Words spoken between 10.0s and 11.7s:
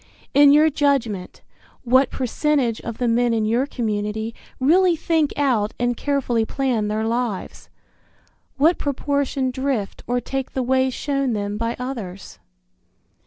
or take the way shown them